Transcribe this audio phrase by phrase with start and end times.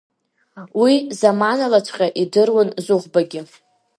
[0.81, 3.41] Уи заманалаҵәҟьа идыруан Зыхәбагьы.